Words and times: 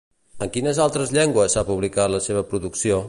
En 0.45 0.47
quines 0.55 0.79
altres 0.85 1.13
llengües 1.17 1.57
s'ha 1.57 1.65
publicat 1.69 2.13
la 2.15 2.23
seva 2.29 2.45
producció? 2.55 2.99